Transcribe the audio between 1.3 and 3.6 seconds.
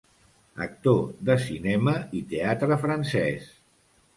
cinema i teatre francès.